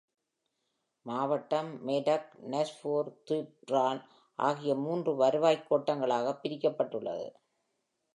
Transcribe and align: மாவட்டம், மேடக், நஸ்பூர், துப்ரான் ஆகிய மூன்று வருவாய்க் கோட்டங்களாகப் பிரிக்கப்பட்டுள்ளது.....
மாவட்டம், 1.05 1.83
மேடக், 1.83 2.31
நஸ்பூர், 2.51 3.11
துப்ரான் 3.27 4.01
ஆகிய 4.39 4.75
மூன்று 4.77 5.15
வருவாய்க் 5.15 5.67
கோட்டங்களாகப் 5.69 6.41
பிரிக்கப்பட்டுள்ளது..... 6.43 7.29